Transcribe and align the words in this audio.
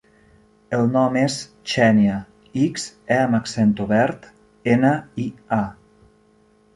El 0.75 0.83
nom 0.93 1.17
és 1.23 1.33
Xènia: 1.73 2.15
ics, 2.61 2.85
e 3.17 3.19
amb 3.25 3.39
accent 3.41 3.73
obert, 3.85 4.25
ena, 4.77 4.95
i, 5.25 5.27
a. 5.59 5.63